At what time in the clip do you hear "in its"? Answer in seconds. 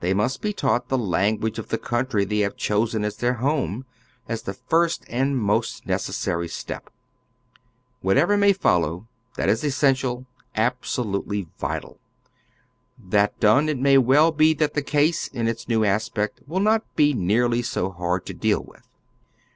15.28-15.68